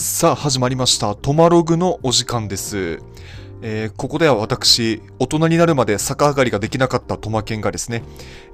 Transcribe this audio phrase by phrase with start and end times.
[0.00, 1.16] さあ始まりました。
[1.16, 3.00] トマログのお時間です、
[3.62, 8.04] えーここでは私大人になるまで逆上がりができなかったトマケンがですね、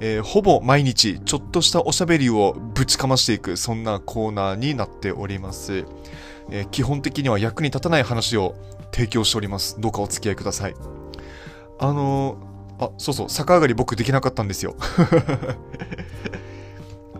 [0.00, 5.84] えーほぼ毎日ちょっとしたおしゃべりをぶちかましていくそんなコーナーになっております、
[6.50, 8.54] えー基本的には役に立たない話を
[8.90, 9.78] 提供しております。
[9.78, 10.74] どうかお付き合いください。
[11.78, 14.76] あのーあそうそう逆上がり僕できなかったんですよ。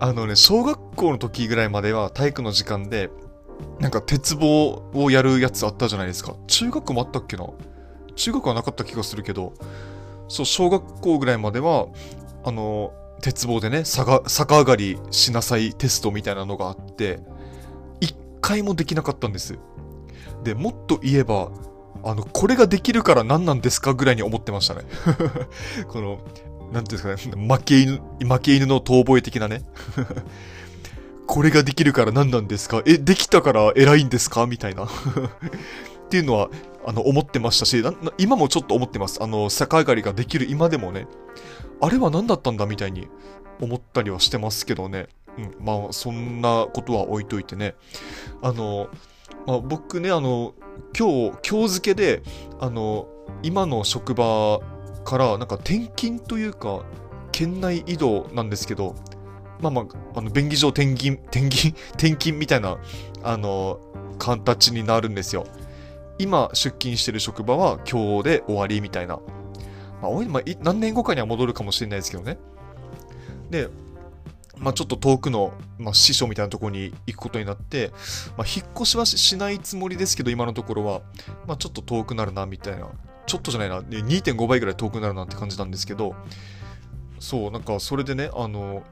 [0.01, 3.11] あのね小学校の時ぐらいまでは体育の時間で
[3.81, 6.37] なんか鉄棒をやるやつあったじゃないですか。
[6.47, 7.47] 中学もあったっけな？
[8.17, 9.55] 中学はなかった気がするけど、
[10.29, 11.87] そう、小学校ぐらいまでは、
[12.45, 17.21] あの、鉄棒でね、逆逆上がりしなさいテストみたいなのがあって、
[18.01, 19.59] 一回もできなかったんです。
[20.43, 21.51] で、もっと言えば、
[22.03, 24.83] あの、これができるから何なんですかぐらいに思ってましたね。
[25.89, 26.19] この、
[26.71, 29.63] なんていうんですかね、負け犬、負け犬の遠吠え的なね。
[31.27, 32.83] これができるから何なんですか？
[32.87, 34.47] え、できたから偉いんですか？
[34.47, 34.85] みたいな。
[34.87, 34.89] っ
[36.11, 36.51] ていうのは、
[36.87, 37.83] あの、思ってましたし、
[38.19, 39.23] 今もちょっと思ってます。
[39.23, 41.07] あの、逆上がりができる今でもね、
[41.81, 42.67] あれは何だったんだ？
[42.67, 43.09] みたいに
[43.61, 45.09] 思ったりはしてますけどね。
[45.37, 47.75] うん、まあ、そんなことは置いといてね。
[48.43, 48.89] あの、
[49.47, 50.55] まあ、僕ね、あの、
[50.97, 52.23] 今日、今日付けで、
[52.61, 53.09] あの、
[53.43, 54.61] 今の職場
[55.05, 56.85] から、なんか転勤というか、
[57.33, 58.95] 県内移動なんですけど、
[59.61, 62.79] まあまあ、あの、便宜上転勤、転勤、転勤みたいな、
[63.23, 63.79] あの、
[64.19, 65.47] 形になるんですよ。
[66.19, 69.19] 今、出勤してる職場は今日で終わりみたいな。
[70.03, 72.39] まあ、まあ、何年後かには戻るかもしれないですけどね。
[73.51, 73.69] で、
[74.59, 77.91] まあちょっと遠くの、まあ、師匠みたいなところに行くことになって、
[78.37, 81.03] まあ引っ越しはしないつもりですけど、今のところは、
[81.47, 82.89] まあちょっと遠くなるな、みたいな。
[83.27, 86.15] ちょっとじゃないな、2.5倍ぐらい遠くなるなって感じなんですけど、
[87.19, 88.83] そう、なんかそれでね、あの、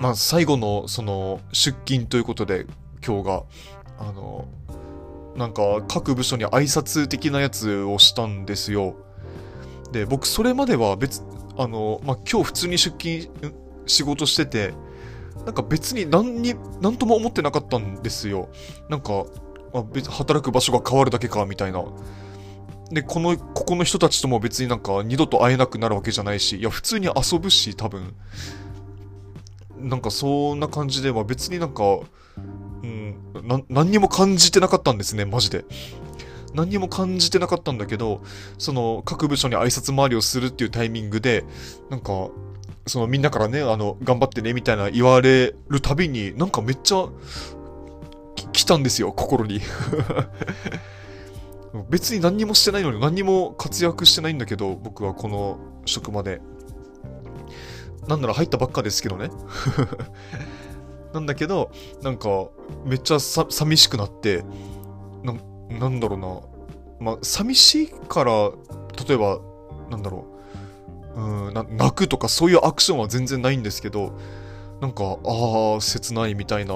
[0.00, 2.66] まあ最後のその出勤ということで
[3.06, 3.42] 今日が、
[3.98, 4.48] あの、
[5.36, 8.96] なんか各部署に挨拶的なやつをしたんですよ。
[9.92, 11.22] で、僕それまでは別、
[11.56, 13.30] あの、まあ今日普通に出勤、
[13.86, 14.72] 仕事してて、
[15.44, 18.48] なんか別に何に、何とも思ってなかったんですよ。
[18.88, 19.24] なんか、
[19.74, 21.84] あ別働く場所が変わるだけか、みたいな。
[22.90, 28.14] で、この、ここの人たちとも別になんか二度と会えなくなるわけじゃないし、いや、普通に遊ぶし、多分。
[29.80, 32.00] なんかそんな感じで、まあ別になんか、
[32.82, 33.16] うん、
[33.68, 35.64] 何にも感じてなかったんですね、マジで。
[36.54, 38.22] 何にも感じてなかったんだけど、
[38.58, 41.44] その各部署に挨拶回りをするっていうタイミングで、
[41.90, 42.28] なんか、
[42.86, 47.08] そのみんなからね、あの、頑張ってね、みたいな言われるたびに、なんかめっちゃ、
[48.52, 49.60] 来たんですよ、心に。
[51.88, 56.40] 別に何にもしてないのに何にも活躍してないんだけど、僕はこの職場で。
[58.08, 59.30] なんなら入ったばっかですけどね。
[61.12, 61.70] なんだけど、
[62.02, 62.48] なんか、
[62.84, 64.44] めっちゃさ寂しくなって、
[65.22, 65.34] な
[65.78, 66.40] なんだろうな。
[67.00, 68.50] まあ、寂しいから、
[69.08, 69.40] 例えば、
[69.90, 70.26] なんだろ
[71.16, 71.20] う。
[71.20, 74.12] うん、泣くとかそういうアクションは全然ないんですけど、
[74.80, 76.74] なんか、ああ、切ないみたいな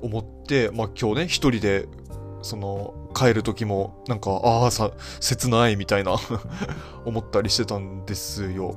[0.00, 1.86] 思って、まあ今日ね、一人で、
[2.42, 6.16] その、帰る時も、なんか、ああ、さ、切ないみたいな
[7.06, 8.76] 思ったりしてたんですよ。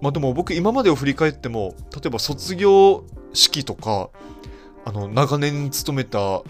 [0.00, 4.10] まあでも僕今までを振り返っても、例えば卒業式とか、
[4.84, 6.42] あの、長年勤めた、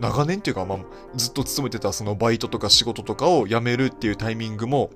[0.00, 0.78] 長年っていうか、まあ、
[1.16, 4.90] ずっと勤めてたそのバイトとか仕事とかを辞めるっていうタイミングも、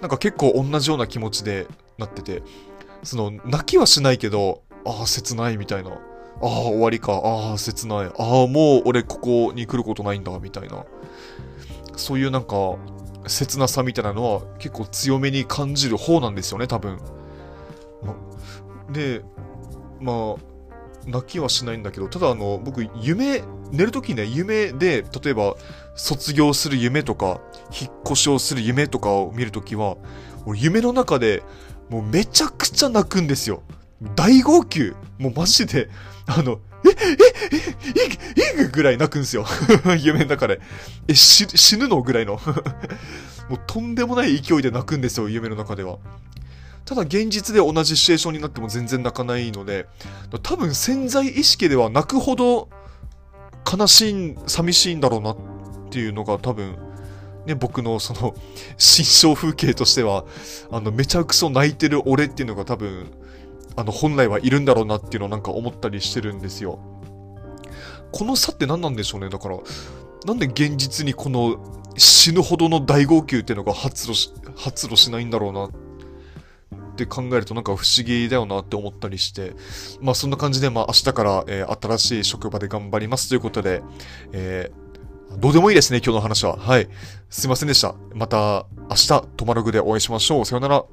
[0.00, 1.66] なんか結構同じような気持ちで
[1.98, 2.42] なってて、
[3.02, 5.90] その、泣きはしないけど、ああ、切ないみたいな。
[5.90, 5.94] あ
[6.42, 7.12] あ、終わりか。
[7.12, 8.06] ああ、切ない。
[8.06, 8.10] あ
[8.44, 10.84] あ、もう俺ここに来ることないんだ、みたいな。
[11.96, 12.76] そういうなんか、
[13.26, 16.98] 切なさみたいなのは結構強めに感じる方なんですよね、多分。
[18.02, 18.14] ま、
[18.92, 19.22] で、
[20.00, 20.54] まあ、
[21.06, 25.56] 泣きはしないんだけど、ただあの、僕、夢、寝るときね、夢で、例えば、
[25.94, 27.40] 卒業する夢とか、
[27.78, 29.96] 引っ越しをする夢とかを見るときは、
[30.46, 31.42] 俺夢の中で、
[31.90, 33.62] もうめちゃくちゃ泣くんですよ。
[34.14, 34.92] 大号泣。
[35.18, 35.88] もうマジで、
[36.26, 37.16] あの、え、え、
[37.52, 39.46] え、え、え、ぐらい泣くんすよ。
[39.98, 40.60] 夢の中で。
[41.08, 42.34] え、死死ぬのぐらいの。
[43.48, 45.98] もうとんでもない勢いで泣くんですよ、夢の中では。
[46.84, 49.86] ただ現実で同じシチュエーションになっても全然泣かないので、
[50.42, 52.68] 多分潜在意識では泣くほど
[53.70, 55.36] 悲しい、寂しいんだろうなっ
[55.90, 56.76] ていうのが多分、
[57.46, 58.34] ね、僕のその、
[58.76, 60.24] 心象風景としては、
[60.70, 63.10] あの、めちゃくそ泣いてる俺っていうのが多分、
[63.76, 66.78] あの、本来はいるんだろうなっていうのをなんか思ったりしてるんですよ。
[68.12, 69.28] この差って何なんでしょうね。
[69.28, 69.58] だから、
[70.26, 71.58] なんで現実にこの
[71.96, 75.70] 死ぬほどの大号泣っていうのが発露し、発露しないんだろうなっ
[76.96, 79.54] て考えるとなんか不思議だよなって思ったりして、
[80.00, 83.82] まあそんな感じで、まあ明日から、えー、新しい職場で頑張りますということで、
[84.32, 86.56] えー、どうでもいいですね、今日の話は。
[86.56, 86.88] はい。
[87.30, 87.94] すいませんでした。
[88.14, 90.44] また明日、トマログでお会いしましょう。
[90.44, 90.84] さよなら。